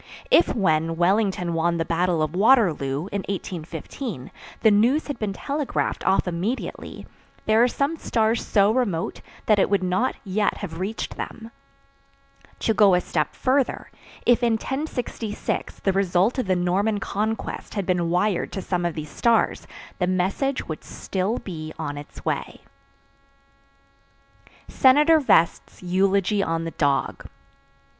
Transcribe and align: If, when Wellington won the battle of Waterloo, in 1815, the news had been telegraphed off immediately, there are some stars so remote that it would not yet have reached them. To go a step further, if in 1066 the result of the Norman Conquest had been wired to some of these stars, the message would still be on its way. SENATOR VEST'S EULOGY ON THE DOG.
If, 0.31 0.55
when 0.55 0.95
Wellington 0.95 1.53
won 1.53 1.77
the 1.77 1.85
battle 1.85 2.23
of 2.23 2.33
Waterloo, 2.35 3.05
in 3.11 3.21
1815, 3.29 4.31
the 4.61 4.71
news 4.71 5.05
had 5.05 5.19
been 5.19 5.31
telegraphed 5.33 6.03
off 6.07 6.27
immediately, 6.27 7.05
there 7.45 7.61
are 7.61 7.67
some 7.67 7.95
stars 7.97 8.43
so 8.43 8.71
remote 8.71 9.21
that 9.45 9.59
it 9.59 9.69
would 9.69 9.83
not 9.83 10.15
yet 10.23 10.57
have 10.57 10.79
reached 10.79 11.17
them. 11.17 11.51
To 12.61 12.73
go 12.73 12.95
a 12.95 12.99
step 13.01 13.35
further, 13.35 13.91
if 14.25 14.41
in 14.41 14.53
1066 14.53 15.81
the 15.81 15.93
result 15.93 16.39
of 16.39 16.47
the 16.47 16.55
Norman 16.55 16.99
Conquest 16.99 17.75
had 17.75 17.85
been 17.85 18.09
wired 18.09 18.51
to 18.53 18.61
some 18.63 18.87
of 18.87 18.95
these 18.95 19.11
stars, 19.11 19.67
the 19.99 20.07
message 20.07 20.67
would 20.67 20.83
still 20.83 21.37
be 21.37 21.73
on 21.77 21.95
its 21.95 22.25
way. 22.25 22.61
SENATOR 24.67 25.19
VEST'S 25.19 25.83
EULOGY 25.83 26.41
ON 26.41 26.63
THE 26.63 26.71
DOG. 26.71 27.27